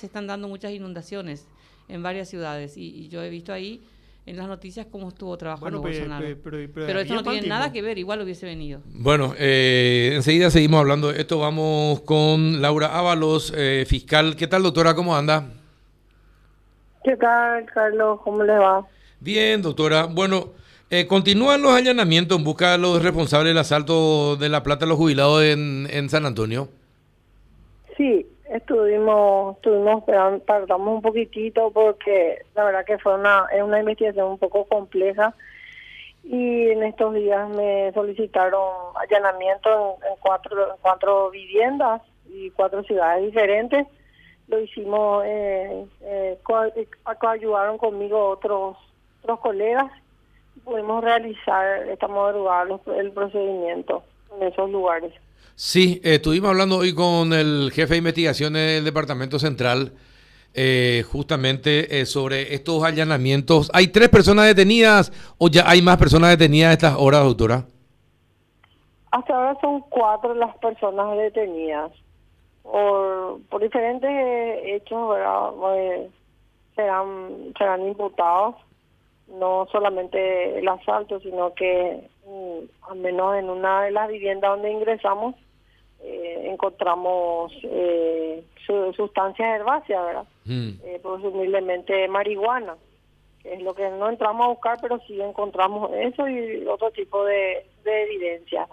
se 0.00 0.06
están 0.06 0.28
dando 0.28 0.46
muchas 0.46 0.70
inundaciones 0.70 1.44
en 1.88 2.04
varias 2.04 2.28
ciudades 2.28 2.76
y, 2.76 2.82
y 2.88 3.08
yo 3.08 3.20
he 3.20 3.28
visto 3.30 3.52
ahí 3.52 3.82
en 4.26 4.36
las 4.36 4.46
noticias 4.46 4.86
cómo 4.92 5.08
estuvo 5.08 5.36
trabajando 5.36 5.80
Bueno, 5.80 5.98
Bolsonaro. 5.98 6.24
pe- 6.24 6.36
pero- 6.36 6.56
pero 6.72 6.86
pero 6.86 7.00
esto 7.00 7.14
no 7.16 7.24
tiene 7.24 7.48
nada 7.48 7.72
que 7.72 7.82
ver, 7.82 7.98
igual 7.98 8.20
hubiese 8.22 8.46
venido. 8.46 8.80
Bueno, 8.84 9.34
eh, 9.36 10.12
enseguida 10.14 10.50
seguimos 10.52 10.78
hablando 10.78 11.10
de 11.12 11.20
esto. 11.20 11.40
Vamos 11.40 12.02
con 12.02 12.62
Laura 12.62 12.96
Ábalos, 12.96 13.52
eh, 13.56 13.86
fiscal. 13.88 14.36
¿Qué 14.36 14.46
tal, 14.46 14.62
doctora? 14.62 14.94
¿Cómo 14.94 15.16
anda? 15.16 15.50
¿Qué 17.02 17.16
tal, 17.16 17.66
Carlos? 17.66 18.20
¿Cómo 18.22 18.44
le 18.44 18.56
va? 18.56 18.86
Bien, 19.18 19.60
doctora. 19.62 20.04
Bueno, 20.04 20.50
eh, 20.90 21.08
continúan 21.08 21.60
los 21.60 21.72
allanamientos 21.72 22.38
en 22.38 22.44
busca 22.44 22.70
de 22.70 22.78
los 22.78 23.02
responsables 23.02 23.50
del 23.50 23.58
asalto 23.58 24.36
de 24.36 24.48
La 24.48 24.62
Plata 24.62 24.84
a 24.84 24.88
los 24.88 24.96
jubilados 24.96 25.42
en, 25.42 25.88
en 25.90 26.08
San 26.08 26.24
Antonio. 26.24 26.68
Sí, 27.96 28.24
estuvimos, 28.50 29.56
estuvimos 29.56 29.98
esperando, 29.98 30.40
tardamos 30.44 30.96
un 30.96 31.02
poquitito 31.02 31.70
porque 31.70 32.42
la 32.54 32.64
verdad 32.64 32.84
que 32.84 32.98
fue 32.98 33.14
una, 33.14 33.46
es 33.52 33.62
una 33.62 33.80
investigación 33.80 34.28
un 34.28 34.38
poco 34.38 34.64
compleja 34.64 35.34
y 36.24 36.70
en 36.70 36.82
estos 36.82 37.14
días 37.14 37.48
me 37.50 37.92
solicitaron 37.92 38.62
allanamiento 38.96 39.96
en, 40.08 40.16
cuatro, 40.20 40.72
en 40.72 40.76
cuatro 40.80 41.30
viviendas 41.30 42.02
y 42.28 42.50
cuatro 42.50 42.82
ciudades 42.82 43.24
diferentes. 43.24 43.86
Lo 44.48 44.60
hicimos, 44.60 45.24
eh, 45.26 45.86
eh, 46.02 46.38
eh, 46.76 47.78
conmigo 47.78 48.28
otros, 48.28 48.76
otros 49.22 49.40
colegas 49.40 49.90
y 50.56 50.60
pudimos 50.60 51.04
realizar 51.04 51.88
esta 51.88 52.08
madrugada 52.08 52.78
el 52.96 53.12
procedimiento 53.12 54.02
en 54.40 54.48
esos 54.48 54.70
lugares. 54.70 55.12
Sí, 55.54 56.00
eh, 56.04 56.14
estuvimos 56.14 56.50
hablando 56.50 56.78
hoy 56.78 56.94
con 56.94 57.32
el 57.32 57.70
jefe 57.72 57.94
de 57.94 57.98
investigaciones 57.98 58.76
del 58.76 58.84
Departamento 58.84 59.38
Central, 59.38 59.92
eh, 60.54 61.04
justamente 61.12 62.00
eh, 62.00 62.06
sobre 62.06 62.54
estos 62.54 62.82
allanamientos. 62.82 63.70
¿Hay 63.74 63.88
tres 63.88 64.08
personas 64.08 64.46
detenidas 64.46 65.12
o 65.38 65.48
ya 65.48 65.68
hay 65.68 65.82
más 65.82 65.98
personas 65.98 66.30
detenidas 66.30 66.70
a 66.70 66.72
estas 66.72 66.94
horas, 66.98 67.22
doctora? 67.22 67.64
Hasta 69.10 69.34
ahora 69.34 69.56
son 69.60 69.80
cuatro 69.88 70.34
las 70.34 70.56
personas 70.58 71.16
detenidas 71.16 71.92
por, 72.62 73.40
por 73.48 73.62
diferentes 73.62 74.10
eh, 74.10 74.76
hechos, 74.76 75.10
¿verdad? 75.10 75.50
Serán, 76.74 77.52
serán 77.56 77.86
imputados, 77.86 78.54
no 79.28 79.66
solamente 79.70 80.58
el 80.58 80.68
asalto, 80.68 81.20
sino 81.20 81.54
que 81.54 82.08
al 82.90 82.98
menos 82.98 83.36
en 83.36 83.50
una 83.50 83.82
de 83.84 83.90
las 83.90 84.08
viviendas 84.08 84.50
donde 84.50 84.70
ingresamos 84.72 85.34
eh, 86.00 86.48
encontramos 86.52 87.52
eh, 87.64 88.44
su- 88.66 88.92
sustancias 88.94 89.56
herbáceas, 89.60 90.04
¿verdad? 90.04 90.24
Mm. 90.44 90.68
Eh, 90.84 91.00
presumiblemente 91.02 92.06
marihuana, 92.08 92.76
que 93.42 93.54
es 93.54 93.62
lo 93.62 93.74
que 93.74 93.88
no 93.90 94.08
entramos 94.08 94.44
a 94.44 94.48
buscar, 94.50 94.78
pero 94.80 95.00
sí 95.06 95.20
encontramos 95.20 95.90
eso 95.94 96.28
y 96.28 96.64
otro 96.66 96.90
tipo 96.92 97.24
de, 97.24 97.66
de 97.84 98.02
evidencias. 98.04 98.68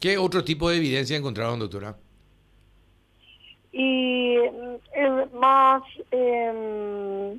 ¿Qué 0.00 0.18
otro 0.18 0.42
tipo 0.44 0.68
de 0.70 0.76
evidencia 0.78 1.16
encontraron, 1.16 1.58
doctora? 1.60 1.96
y 3.70 4.36
mm, 4.38 4.74
eh, 4.94 5.26
más 5.34 5.82
em, 6.10 7.38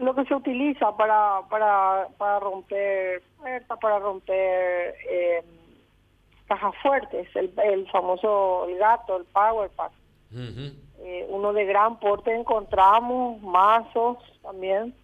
lo 0.00 0.14
que 0.14 0.24
se 0.24 0.34
utiliza 0.34 0.96
para 0.96 1.42
para 1.48 2.08
para 2.16 2.40
romper 2.40 3.22
puertas, 3.38 3.78
para 3.78 3.98
romper 3.98 4.94
em, 5.08 5.44
cajas 6.46 6.74
fuertes 6.82 7.28
el, 7.36 7.52
el 7.64 7.88
famoso 7.90 8.66
el 8.68 8.78
gato 8.78 9.16
el 9.18 9.24
power 9.26 9.70
pack. 9.70 9.92
Eh, 10.32 11.26
uno 11.28 11.52
de 11.52 11.64
gran 11.64 11.98
porte 11.98 12.34
encontramos 12.34 13.42
mazos 13.42 14.18
también 14.42 14.94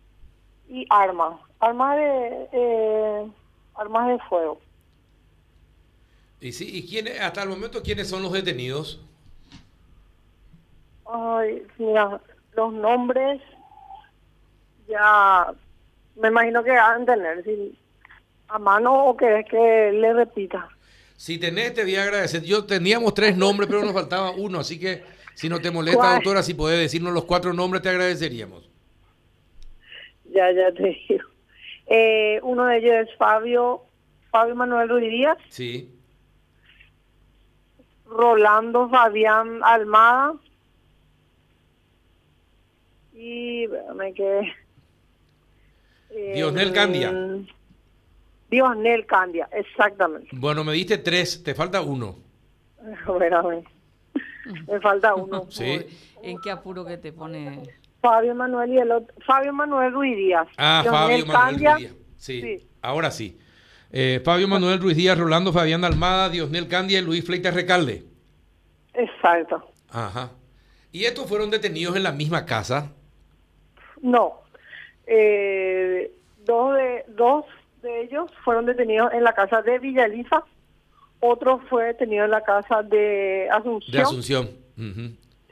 y 0.68 0.86
armas 0.88 1.40
armas 1.60 1.96
de 1.96 2.48
eh, 2.52 3.30
armas 3.74 4.08
de 4.08 4.18
fuego 4.28 4.60
Y 6.40 6.52
sí, 6.52 6.78
¿y 6.78 6.86
quiénes, 6.86 7.20
hasta 7.20 7.42
el 7.42 7.48
momento 7.48 7.82
quiénes 7.82 8.08
son 8.08 8.22
los 8.22 8.32
detenidos? 8.32 9.00
Ay, 11.06 11.62
mira, 11.78 12.20
los 12.54 12.72
nombres 12.72 13.40
ya 14.88 15.52
me 16.16 16.28
imagino 16.28 16.62
que 16.64 16.70
van 16.70 17.02
a 17.02 17.06
tener 17.06 17.44
si, 17.44 17.78
a 18.48 18.58
mano 18.58 19.06
o 19.06 19.16
querés 19.16 19.46
que 19.48 19.92
le 19.92 20.12
repita. 20.14 20.68
Si 21.16 21.38
tenés, 21.38 21.74
te 21.74 21.82
voy 21.82 21.96
a 21.96 22.02
agradecer. 22.02 22.42
Yo 22.42 22.64
teníamos 22.64 23.14
tres 23.14 23.36
nombres, 23.36 23.68
pero 23.68 23.82
nos 23.82 23.92
faltaba 23.94 24.30
uno, 24.32 24.60
así 24.60 24.78
que 24.78 25.02
si 25.34 25.48
no 25.48 25.60
te 25.60 25.70
molesta, 25.70 25.98
¿Cuál? 26.00 26.14
doctora, 26.16 26.42
si 26.42 26.54
podés 26.54 26.78
decirnos 26.78 27.12
los 27.12 27.24
cuatro 27.24 27.52
nombres, 27.52 27.82
te 27.82 27.88
agradeceríamos. 27.88 28.68
Ya, 30.30 30.50
ya 30.52 30.72
te 30.72 30.82
digo. 31.08 31.24
Eh, 31.86 32.40
uno 32.42 32.66
de 32.66 32.78
ellos 32.78 33.08
es 33.08 33.16
Fabio, 33.16 33.82
Fabio 34.30 34.54
Manuel 34.56 34.88
Ruiz 34.88 35.10
Díaz, 35.10 35.38
Sí. 35.48 35.92
Rolando 38.08 38.88
Fabián 38.88 39.60
Almada 39.64 40.34
y 43.14 43.64
espérame 43.64 44.14
que 44.14 44.52
eh, 46.10 46.32
Diosnel 46.34 46.72
Candia. 46.72 47.12
Diosnel 48.50 49.06
Candia, 49.06 49.48
exactamente. 49.52 50.28
Bueno, 50.32 50.62
me 50.64 50.72
diste 50.72 50.98
tres, 50.98 51.42
te 51.42 51.54
falta 51.54 51.80
uno. 51.82 52.16
Espérame. 53.06 53.64
Me 54.68 54.80
falta 54.80 55.14
uno. 55.14 55.46
Sí. 55.50 55.86
¿En 56.22 56.38
qué 56.40 56.50
apuro 56.50 56.84
que 56.84 56.96
te 56.98 57.12
pone? 57.12 57.62
Fabio 58.00 58.34
Manuel 58.34 58.72
y 58.72 58.78
el 58.78 58.90
otro, 58.92 59.14
Fabio 59.26 59.52
Manuel 59.52 59.92
Ruiz 59.92 60.16
Díaz. 60.16 60.46
Ah, 60.56 60.82
Leonel 60.84 61.00
Fabio 61.00 61.26
Manuel 61.26 61.42
Candia, 61.50 61.72
Ruiz 61.74 61.82
Díaz. 61.88 61.96
Sí, 62.16 62.40
Sí. 62.40 62.68
ahora 62.82 63.10
sí. 63.10 63.38
Eh, 63.90 64.20
Fabio 64.24 64.48
Manuel 64.48 64.80
Ruiz 64.80 64.96
Díaz, 64.96 65.18
Rolando 65.18 65.52
Fabián 65.52 65.84
Almada, 65.84 66.28
Diosnel 66.28 66.68
Candia 66.68 66.98
y 66.98 67.02
Luis 67.02 67.24
Fleitas 67.24 67.54
Recalde. 67.54 68.04
Exacto. 68.94 69.64
Ajá. 69.90 70.30
¿Y 70.92 71.04
estos 71.04 71.26
fueron 71.28 71.50
detenidos 71.50 71.96
en 71.96 72.02
la 72.02 72.12
misma 72.12 72.46
casa? 72.46 72.92
No. 74.02 74.42
Eh, 75.06 76.12
dos 76.44 76.74
de 76.74 77.04
dos 77.08 77.44
de 77.82 78.02
ellos 78.02 78.30
fueron 78.44 78.66
detenidos 78.66 79.12
en 79.12 79.22
la 79.24 79.32
casa 79.32 79.62
de 79.62 79.78
Villaliza. 79.78 80.44
Otro 81.20 81.60
fue 81.70 81.84
detenido 81.86 82.24
en 82.24 82.30
la 82.30 82.42
casa 82.42 82.82
de 82.82 83.48
Asunción. 83.50 83.92
De 83.92 84.02
Asunción. 84.02 84.50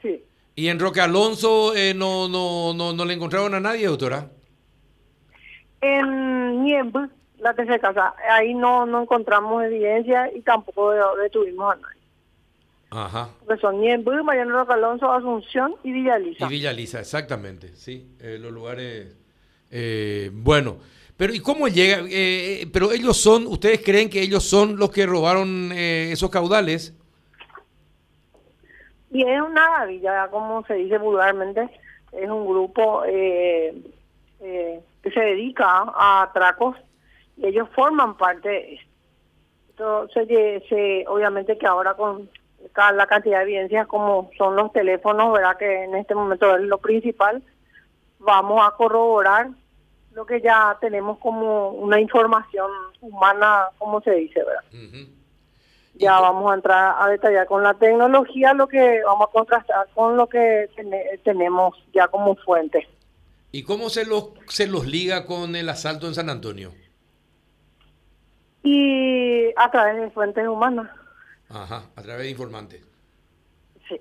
Sí. 0.01 0.23
¿Y 0.55 0.67
en 0.67 0.79
Roque 0.79 1.01
Alonso 1.01 1.75
eh, 1.75 1.93
no, 1.93 2.27
no, 2.29 2.73
no, 2.73 2.93
no 2.93 3.05
le 3.05 3.13
encontraron 3.13 3.53
a 3.55 3.59
nadie, 3.59 3.87
doctora? 3.87 4.29
En 5.81 6.63
Niembl, 6.63 7.09
la 7.39 7.53
tercera 7.53 7.79
casa, 7.79 8.13
ahí 8.29 8.53
no, 8.53 8.85
no 8.85 9.03
encontramos 9.03 9.63
evidencia 9.63 10.31
y 10.33 10.41
tampoco 10.41 10.91
de- 10.91 11.01
detuvimos 11.23 11.73
a 11.73 11.75
nadie. 11.77 12.01
Ajá. 12.91 13.29
Porque 13.45 13.59
son 13.61 13.81
Niembl, 13.81 14.23
Mariano 14.23 14.51
Roca 14.53 14.73
Alonso, 14.75 15.11
Asunción 15.11 15.75
y 15.83 15.91
Villaliza. 15.91 16.45
Y 16.45 16.49
Villa 16.49 16.71
Lisa, 16.71 16.99
exactamente, 16.99 17.75
sí, 17.75 18.15
eh, 18.19 18.37
los 18.39 18.51
lugares. 18.51 19.17
Eh, 19.77 20.29
bueno, 20.31 20.77
pero 21.17 21.33
¿y 21.33 21.41
cómo 21.41 21.67
llega? 21.67 21.99
Eh, 21.99 22.61
eh, 22.61 22.67
pero 22.71 22.93
ellos 22.93 23.17
son, 23.17 23.45
¿ustedes 23.47 23.81
creen 23.83 24.09
que 24.09 24.21
ellos 24.21 24.43
son 24.43 24.77
los 24.77 24.89
que 24.89 25.05
robaron 25.05 25.71
eh, 25.73 26.11
esos 26.13 26.29
caudales? 26.29 26.93
Y 29.11 29.21
es 29.23 29.41
una 29.41 29.79
gavilla, 29.79 30.29
como 30.29 30.65
se 30.65 30.75
dice 30.75 30.97
vulgarmente, 30.97 31.69
es 32.13 32.29
un 32.29 32.45
grupo 32.45 33.03
eh, 33.05 33.73
eh, 34.39 34.79
que 35.03 35.11
se 35.11 35.19
dedica 35.19 35.65
a 35.65 36.23
atracos 36.23 36.77
y 37.35 37.47
ellos 37.47 37.67
forman 37.75 38.15
parte. 38.15 38.79
Entonces, 39.71 40.63
obviamente 41.07 41.57
que 41.57 41.67
ahora 41.67 41.95
con 41.95 42.29
la 42.75 43.07
cantidad 43.07 43.39
de 43.39 43.43
evidencias 43.43 43.87
como 43.87 44.31
son 44.37 44.55
los 44.55 44.71
teléfonos, 44.71 45.33
¿verdad? 45.33 45.57
Que 45.57 45.83
en 45.83 45.95
este 45.95 46.15
momento 46.15 46.55
es 46.55 46.63
lo 46.63 46.77
principal, 46.77 47.43
vamos 48.19 48.65
a 48.65 48.71
corroborar 48.71 49.49
lo 50.15 50.25
que 50.25 50.41
ya 50.41 50.77
tenemos 50.81 51.19
como 51.19 51.69
una 51.71 51.99
información 51.99 52.71
humana, 53.01 53.65
como 53.77 54.01
se 54.01 54.11
dice, 54.11 54.41
¿verdad? 54.43 54.63
Ya 55.95 56.19
vamos 56.19 56.51
a 56.51 56.55
entrar 56.55 56.95
a 56.99 57.07
detallar 57.09 57.45
con 57.47 57.63
la 57.63 57.73
tecnología 57.75 58.53
lo 58.53 58.67
que 58.67 59.01
vamos 59.05 59.27
a 59.29 59.31
contrastar 59.31 59.87
con 59.93 60.17
lo 60.17 60.27
que 60.27 60.69
tene- 60.75 61.19
tenemos 61.23 61.75
ya 61.93 62.07
como 62.07 62.35
fuente. 62.37 62.87
¿Y 63.51 63.63
cómo 63.63 63.89
se 63.89 64.05
los, 64.05 64.29
se 64.47 64.67
los 64.67 64.85
liga 64.87 65.25
con 65.25 65.55
el 65.55 65.69
asalto 65.69 66.07
en 66.07 66.15
San 66.15 66.29
Antonio? 66.29 66.73
Y 68.63 69.51
a 69.55 69.69
través 69.71 70.01
de 70.01 70.09
fuentes 70.11 70.47
humanas. 70.47 70.89
Ajá, 71.49 71.83
a 71.95 72.01
través 72.01 72.23
de 72.23 72.29
informantes. 72.31 72.81
Sí. 73.87 73.99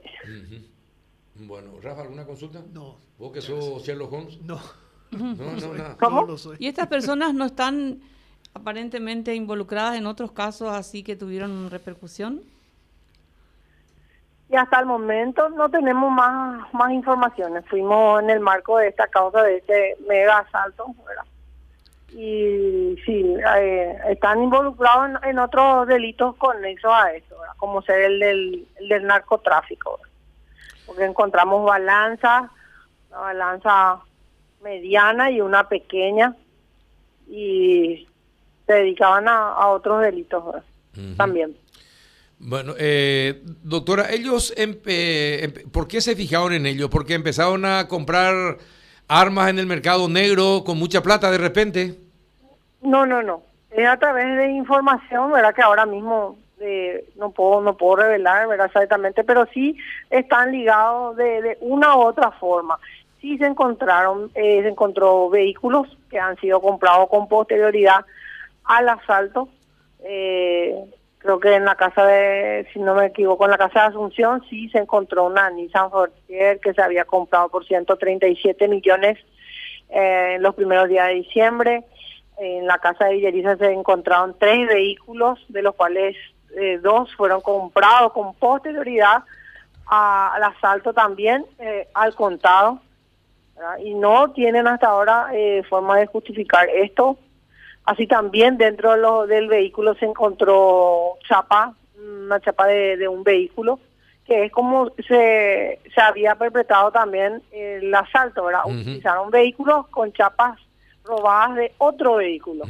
Bueno, 1.36 1.72
Rafa, 1.82 2.02
¿alguna 2.02 2.24
consulta? 2.24 2.62
No, 2.72 2.96
¿Vos 3.18 3.32
que 3.32 3.40
sos 3.42 3.82
Sherlock 3.84 4.12
Holmes? 4.12 4.40
no. 4.42 4.58
No, 5.10 5.34
no, 5.34 5.74
nada. 5.74 5.96
¿Cómo? 6.00 6.22
No 6.22 6.26
lo 6.26 6.38
soy. 6.38 6.56
¿Y 6.58 6.68
estas 6.68 6.88
personas 6.88 7.34
no 7.34 7.44
están 7.44 8.00
aparentemente 8.54 9.34
involucradas 9.34 9.96
en 9.96 10.06
otros 10.06 10.32
casos 10.32 10.70
así 10.70 11.02
que 11.02 11.16
tuvieron 11.16 11.70
repercusión? 11.70 12.42
y 14.54 14.56
hasta 14.56 14.78
el 14.78 14.86
momento 14.86 15.48
no 15.48 15.68
tenemos 15.68 16.12
más 16.12 16.72
más 16.72 16.92
informaciones. 16.92 17.64
Fuimos 17.66 18.22
en 18.22 18.30
el 18.30 18.40
marco 18.40 18.78
de 18.78 18.88
esta 18.88 19.08
causa 19.08 19.42
de 19.42 19.56
este 19.56 19.96
mega 20.06 20.38
asalto, 20.38 20.86
¿verdad? 21.06 21.24
Y 22.10 22.96
sí, 23.04 23.36
eh, 23.56 23.98
están 24.10 24.44
involucrados 24.44 25.20
en, 25.24 25.38
otros 25.40 25.88
delitos 25.88 26.36
conexos 26.36 26.92
a 26.92 27.12
eso, 27.12 27.34
como 27.56 27.82
ser 27.82 28.02
el 28.02 28.20
del, 28.20 28.68
del 28.88 29.04
narcotráfico, 29.04 29.98
porque 30.86 31.04
encontramos 31.04 31.64
balanzas, 31.64 32.48
una 33.10 33.18
balanza 33.18 33.98
mediana 34.64 35.30
y 35.30 35.40
una 35.40 35.68
pequeña, 35.68 36.34
y 37.28 38.08
se 38.66 38.72
dedicaban 38.72 39.28
a, 39.28 39.68
otros 39.68 40.00
delitos 40.00 40.42
también. 41.16 41.56
Bueno, 42.38 42.74
eh, 42.78 43.42
doctora, 43.62 44.10
ellos, 44.10 44.52
¿por 45.72 45.86
qué 45.86 46.00
se 46.00 46.16
fijaron 46.16 46.52
en 46.52 46.66
ello? 46.66 46.90
¿Porque 46.90 47.14
empezaron 47.14 47.64
a 47.64 47.86
comprar 47.86 48.58
armas 49.06 49.50
en 49.50 49.58
el 49.58 49.66
mercado 49.66 50.08
negro 50.08 50.62
con 50.64 50.78
mucha 50.78 51.02
plata 51.02 51.30
de 51.30 51.38
repente? 51.38 51.94
No, 52.82 53.06
no, 53.06 53.22
no. 53.22 53.42
Es 53.70 53.86
a 53.88 53.98
través 53.98 54.36
de 54.36 54.50
información, 54.50 55.32
¿verdad? 55.32 55.54
Que 55.54 55.62
ahora 55.62 55.86
mismo 55.86 56.36
eh, 56.60 57.04
no 57.16 57.30
puedo 57.30 57.60
no 57.60 57.76
puedo 57.76 57.96
revelar, 57.96 58.46
¿verdad? 58.46 58.66
Exactamente, 58.66 59.24
pero 59.24 59.46
sí 59.52 59.76
están 60.10 60.52
ligados 60.52 61.16
de, 61.16 61.58
una 61.60 61.96
u 61.96 62.00
otra 62.00 62.30
forma. 62.32 62.78
Sí 63.24 63.38
se 63.38 63.46
encontraron, 63.46 64.30
eh, 64.34 64.60
se 64.60 64.68
encontró 64.68 65.30
vehículos 65.30 65.88
que 66.10 66.18
han 66.18 66.36
sido 66.40 66.60
comprados 66.60 67.08
con 67.08 67.26
posterioridad 67.26 68.04
al 68.64 68.86
asalto. 68.86 69.48
Eh, 70.00 70.84
creo 71.16 71.40
que 71.40 71.54
en 71.54 71.64
la 71.64 71.74
casa 71.74 72.04
de, 72.04 72.68
si 72.74 72.80
no 72.80 72.94
me 72.94 73.06
equivoco, 73.06 73.46
en 73.46 73.52
la 73.52 73.56
casa 73.56 73.80
de 73.80 73.86
Asunción 73.86 74.44
sí 74.50 74.68
se 74.68 74.76
encontró 74.76 75.24
una 75.24 75.48
Nissan 75.48 75.90
Fortier 75.90 76.60
que 76.60 76.74
se 76.74 76.82
había 76.82 77.06
comprado 77.06 77.48
por 77.48 77.64
137 77.64 78.68
millones 78.68 79.16
eh, 79.88 80.34
en 80.34 80.42
los 80.42 80.54
primeros 80.54 80.90
días 80.90 81.08
de 81.08 81.14
diciembre. 81.14 81.82
En 82.36 82.66
la 82.66 82.76
casa 82.76 83.06
de 83.06 83.14
Villeriza 83.14 83.56
se 83.56 83.72
encontraron 83.72 84.36
tres 84.38 84.68
vehículos, 84.68 85.42
de 85.48 85.62
los 85.62 85.74
cuales 85.74 86.14
eh, 86.58 86.78
dos 86.82 87.08
fueron 87.16 87.40
comprados 87.40 88.12
con 88.12 88.34
posterioridad 88.34 89.24
al 89.86 90.42
asalto 90.42 90.92
también, 90.92 91.46
eh, 91.58 91.88
al 91.94 92.14
contado. 92.14 92.82
Y 93.82 93.94
no 93.94 94.32
tienen 94.32 94.66
hasta 94.66 94.88
ahora 94.88 95.30
forma 95.68 95.98
de 95.98 96.06
justificar 96.06 96.68
esto 96.68 97.18
Así 97.84 98.06
también 98.06 98.56
dentro 98.56 99.26
del 99.26 99.48
vehículo 99.48 99.94
se 99.94 100.06
encontró 100.06 101.18
chapa, 101.28 101.74
una 101.98 102.40
chapa 102.40 102.66
de, 102.66 103.06
un 103.08 103.22
vehículo, 103.22 103.78
que 104.24 104.46
es 104.46 104.52
como 104.52 104.90
se, 105.06 105.80
se 105.94 106.00
había 106.00 106.34
perpetrado 106.34 106.90
también 106.90 107.42
el 107.52 107.94
asalto, 107.94 108.44
¿verdad? 108.44 108.62
Utilizaron 108.64 109.30
vehículos 109.30 109.86
con 109.88 110.12
chapas 110.14 110.58
robadas 111.04 111.56
de 111.56 111.72
otro 111.76 112.16
vehículo. 112.16 112.64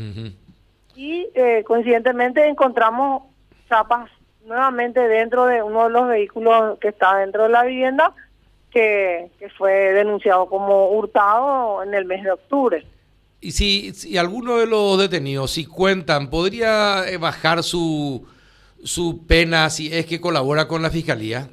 Y 0.96 1.28
eh, 1.34 1.62
coincidentemente 1.64 2.44
encontramos 2.48 3.22
chapas 3.68 4.10
nuevamente 4.44 4.98
dentro 5.06 5.46
de 5.46 5.62
uno 5.62 5.84
de 5.84 5.90
los 5.90 6.08
vehículos 6.08 6.78
que 6.80 6.88
está 6.88 7.18
dentro 7.18 7.44
de 7.44 7.50
la 7.50 7.62
vivienda, 7.62 8.12
que, 8.74 9.30
que 9.38 9.48
fue 9.50 9.72
denunciado 9.92 10.46
como 10.46 10.90
hurtado 10.90 11.82
en 11.82 11.94
el 11.94 12.04
mes 12.04 12.24
de 12.24 12.32
octubre. 12.32 12.84
Y 13.40 13.52
si, 13.52 13.92
si 13.94 14.18
alguno 14.18 14.56
de 14.56 14.66
los 14.66 14.98
detenidos, 14.98 15.52
si 15.52 15.64
cuentan, 15.64 16.28
¿podría 16.28 17.08
eh, 17.08 17.16
bajar 17.16 17.62
su, 17.62 18.26
su 18.82 19.26
pena 19.26 19.70
si 19.70 19.94
es 19.94 20.06
que 20.06 20.20
colabora 20.20 20.66
con 20.66 20.82
la 20.82 20.90
fiscalía? 20.90 21.48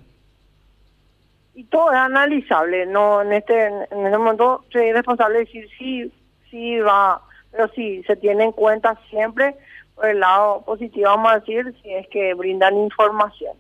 Y 1.54 1.66
todo 1.66 1.92
es 1.92 1.98
analizable, 1.98 2.86
no 2.86 3.22
en 3.22 3.34
este 3.34 3.68
en 3.68 4.06
este 4.06 4.18
momento 4.18 4.64
soy 4.72 4.94
responsable 4.94 5.40
de 5.40 5.46
decir 5.46 5.70
sí, 5.78 6.12
sí 6.50 6.80
va, 6.80 7.22
pero 7.52 7.70
sí 7.76 8.02
se 8.08 8.16
tiene 8.16 8.46
en 8.46 8.52
cuenta 8.54 8.98
siempre 9.10 9.56
por 9.96 10.08
el 10.08 10.22
lado 10.22 10.64
positivo, 10.66 11.10
vamos 11.10 11.32
a 11.34 11.40
decir, 11.40 11.76
si 11.84 11.94
es 11.94 12.08
que 12.08 12.34
brindan 12.34 12.78
información. 12.78 13.56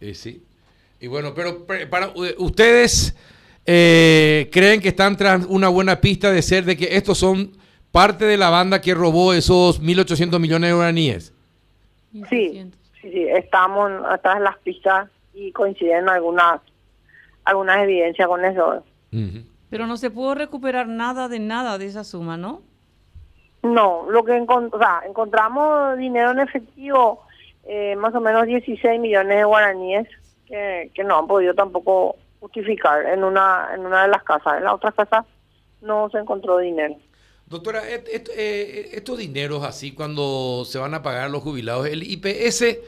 Eh, 0.00 0.14
sí. 0.14 0.44
Y 1.00 1.06
bueno, 1.06 1.34
pero 1.34 1.66
para 1.90 2.12
ustedes 2.38 3.16
eh, 3.66 4.48
creen 4.52 4.80
que 4.80 4.88
están 4.88 5.16
tras 5.16 5.44
una 5.46 5.68
buena 5.68 6.00
pista 6.00 6.30
de 6.30 6.42
ser 6.42 6.64
de 6.64 6.76
que 6.76 6.96
estos 6.96 7.18
son 7.18 7.52
parte 7.92 8.24
de 8.24 8.36
la 8.36 8.50
banda 8.50 8.80
que 8.80 8.94
robó 8.94 9.32
esos 9.32 9.82
1.800 9.82 10.38
millones 10.38 10.70
de 10.70 10.74
guaraníes. 10.74 11.32
Sí, 12.12 12.70
sí, 13.00 13.10
sí, 13.10 13.26
estamos 13.28 13.90
atrás 14.08 14.38
de 14.38 14.44
las 14.44 14.58
pistas 14.58 15.08
y 15.34 15.52
coinciden 15.52 16.08
algunas 16.08 16.60
algunas 17.44 17.82
evidencias 17.82 18.26
con 18.26 18.44
eso. 18.44 18.82
Pero 19.70 19.86
no 19.86 19.96
se 19.96 20.10
pudo 20.10 20.34
recuperar 20.34 20.88
nada 20.88 21.28
de 21.28 21.38
nada 21.38 21.78
de 21.78 21.86
esa 21.86 22.04
suma, 22.04 22.36
¿no? 22.36 22.62
No, 23.62 24.06
lo 24.10 24.24
que 24.24 24.36
encontramos 24.36 25.96
dinero 25.96 26.32
en 26.32 26.40
efectivo, 26.40 27.22
eh, 27.64 27.96
más 27.96 28.14
o 28.14 28.20
menos 28.20 28.46
16 28.46 29.00
millones 29.00 29.38
de 29.38 29.44
guaraníes, 29.44 30.08
que, 30.54 30.90
que 30.94 31.02
no 31.02 31.18
han 31.18 31.26
podido 31.26 31.52
tampoco 31.52 32.16
justificar 32.38 33.04
en 33.06 33.24
una, 33.24 33.70
en 33.74 33.84
una 33.84 34.02
de 34.02 34.08
las 34.08 34.22
casas. 34.22 34.58
En 34.58 34.64
la 34.64 34.74
otra 34.74 34.92
casa 34.92 35.24
no 35.82 36.08
se 36.10 36.18
encontró 36.18 36.58
dinero. 36.58 36.94
Doctora, 37.46 37.82
eh, 37.88 38.90
estos 38.92 39.18
dineros 39.18 39.64
así 39.64 39.92
cuando 39.92 40.64
se 40.64 40.78
van 40.78 40.94
a 40.94 41.02
pagar 41.02 41.28
los 41.30 41.42
jubilados, 41.42 41.86
el 41.86 42.04
IPS 42.04 42.78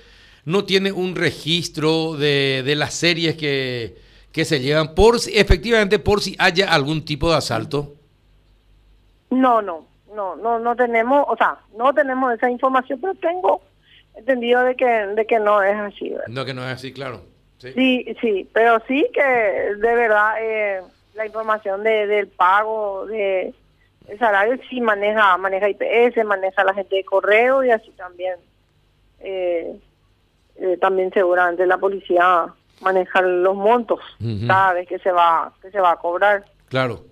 no 0.45 0.65
tiene 0.65 0.93
un 0.93 1.17
registro 1.17 2.13
de, 2.13 2.63
de 2.65 2.77
las 2.77 2.95
series 2.95 3.37
que, 3.37 3.97
que 4.31 4.45
se 4.45 4.61
llevan 4.61 4.95
por 4.95 5.17
efectivamente 5.17 5.99
por 5.99 6.21
si 6.21 6.37
haya 6.39 6.73
algún 6.73 7.05
tipo 7.05 7.31
de 7.31 7.37
asalto. 7.37 7.95
No, 9.31 9.61
no, 9.61 9.87
no, 10.15 10.37
no, 10.37 10.61
no 10.61 10.77
tenemos, 10.77 11.27
o 11.29 11.37
sea, 11.37 11.59
no 11.77 11.93
tenemos 11.93 12.33
esa 12.33 12.49
información, 12.49 13.01
pero 13.01 13.15
tengo 13.17 13.61
entendido 14.15 14.63
de 14.63 14.77
que, 14.77 14.87
de 14.87 15.27
que 15.27 15.41
no 15.41 15.61
es 15.63 15.77
así. 15.77 16.15
No, 16.29 16.45
que 16.45 16.55
no 16.55 16.63
es 16.63 16.73
así, 16.73 16.93
claro. 16.93 17.36
Sí, 17.59 18.15
sí, 18.21 18.49
pero 18.53 18.83
sí 18.87 19.09
que 19.13 19.23
de 19.23 19.95
verdad 19.95 20.35
eh, 20.41 20.83
la 21.15 21.27
información 21.27 21.83
de, 21.83 22.07
del 22.07 22.29
pago 22.29 23.07
de 23.07 23.55
el 24.09 24.19
salario 24.19 24.59
sí 24.69 24.81
maneja 24.81 25.37
maneja 25.39 25.69
IPS, 25.71 26.25
maneja 26.25 26.65
la 26.65 26.75
gente 26.75 26.97
de 26.97 27.05
correo 27.05 27.65
y 27.65 27.71
así 27.71 27.91
también 27.93 28.35
eh, 29.21 29.75
eh, 30.57 30.77
también 30.81 31.11
seguramente 31.13 31.67
la 31.67 31.79
policía 31.79 32.47
maneja 32.83 33.23
los 33.23 33.57
montos 33.57 34.01
cada 34.47 34.75
vez 34.75 34.87
que 34.87 34.99
se 34.99 35.11
va 35.11 35.53
que 35.63 35.71
se 35.71 35.81
va 35.81 35.93
a 35.93 35.97
cobrar. 35.97 36.45
Claro. 36.69 37.07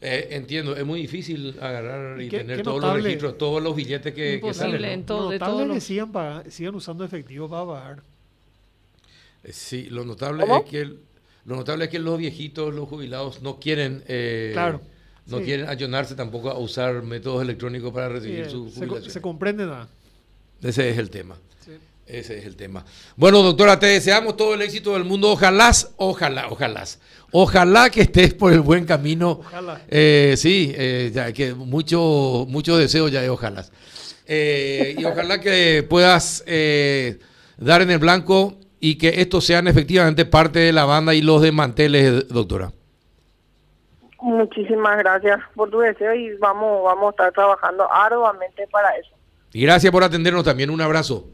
entiendo, 0.00 0.76
es 0.76 0.86
muy 0.86 1.00
difícil 1.00 1.58
agarrar 1.60 2.20
y 2.20 2.28
tener 2.28 2.62
todos 2.62 2.80
los 2.80 3.02
registros, 3.02 3.36
todos 3.36 3.60
los 3.60 3.74
billetes 3.74 4.14
que, 4.14 4.40
que 4.40 4.54
salen. 4.54 4.84
En 4.84 5.04
todo, 5.04 5.28
de 5.28 5.40
todos 5.40 5.68
que 5.72 5.80
sigan, 5.80 6.12
sigan 6.48 6.76
usando 6.76 7.04
efectivo 7.04 7.50
para 7.50 7.66
pagar. 7.66 8.02
Eh, 9.44 9.52
sí, 9.52 9.86
lo 9.90 10.04
notable 10.04 10.44
es 10.44 10.70
que 10.70 10.84
lo 11.44 11.56
notable 11.56 11.86
es 11.86 11.90
que 11.90 11.98
los 11.98 12.18
viejitos, 12.18 12.74
los 12.74 12.88
jubilados, 12.88 13.42
no 13.42 13.58
quieren 13.58 14.04
eh, 14.06 14.54
no 15.26 15.40
quieren 15.40 15.68
ayunarse 15.68 16.14
tampoco 16.14 16.50
a 16.50 16.58
usar 16.58 17.02
métodos 17.02 17.42
electrónicos 17.42 17.92
para 17.92 18.08
recibir 18.08 18.50
su 18.50 18.70
jubilación. 18.70 19.04
Se, 19.04 19.10
se 19.10 19.20
comprende 19.20 19.64
nada. 19.64 19.88
Ese 20.60 20.90
es 20.90 20.98
el 20.98 21.08
tema. 21.08 21.36
Ese 22.06 22.38
es 22.38 22.44
el 22.44 22.56
tema. 22.56 22.84
Bueno, 23.14 23.40
doctora, 23.40 23.78
te 23.78 23.86
deseamos 23.86 24.36
todo 24.36 24.54
el 24.54 24.62
éxito 24.62 24.94
del 24.94 25.04
mundo. 25.04 25.30
Ojalá, 25.30 25.70
ojalá, 25.96 26.48
ojalá. 26.48 26.84
Ojalá 27.30 27.88
que 27.88 28.00
estés 28.00 28.34
por 28.34 28.52
el 28.52 28.60
buen 28.60 28.84
camino. 28.84 29.30
Ojalá. 29.30 29.80
Eh, 29.88 30.34
sí, 30.36 30.74
ya 31.12 31.32
que 31.32 31.54
mucho, 31.54 32.46
mucho 32.48 32.76
deseo 32.76 33.06
ya 33.06 33.22
de 33.22 33.30
ojalá. 33.30 33.64
y 34.28 35.04
ojalá 35.04 35.40
que 35.40 35.86
puedas 35.88 36.44
dar 37.58 37.82
en 37.82 37.90
el 37.92 37.98
blanco 37.98 38.58
y 38.80 38.96
que 38.96 39.20
estos 39.20 39.44
sean 39.44 39.68
efectivamente 39.68 40.24
parte 40.24 40.58
de 40.58 40.72
la 40.72 40.86
banda 40.86 41.14
y 41.14 41.20
los 41.20 41.42
desmanteles, 41.42 42.28
doctora. 42.28 42.72
Muchísimas 44.22 44.98
gracias 44.98 45.40
por 45.54 45.70
tu 45.70 45.80
deseo 45.80 46.14
y 46.14 46.36
vamos, 46.38 46.82
vamos 46.84 47.08
a 47.08 47.10
estar 47.10 47.32
trabajando 47.32 47.90
arduamente 47.90 48.66
para 48.68 48.96
eso. 48.96 49.10
Y 49.52 49.62
gracias 49.62 49.92
por 49.92 50.02
atendernos 50.02 50.44
también. 50.44 50.70
Un 50.70 50.80
abrazo. 50.80 51.26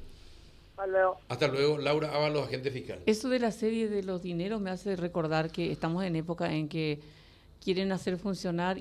Hasta 0.70 0.86
luego. 0.86 1.16
Hasta 1.28 1.48
luego, 1.48 1.78
Laura 1.78 2.10
Ábalos, 2.14 2.46
agente 2.46 2.70
fiscal. 2.70 2.98
Eso 3.06 3.28
de 3.28 3.38
la 3.38 3.50
serie 3.50 3.88
de 3.88 4.02
los 4.02 4.22
dineros 4.22 4.60
me 4.60 4.70
hace 4.70 4.96
recordar 4.96 5.50
que 5.50 5.72
estamos 5.72 6.04
en 6.04 6.16
época 6.16 6.52
en 6.52 6.68
que 6.68 7.00
quieren 7.62 7.92
hacer 7.92 8.18
funcionar 8.18 8.74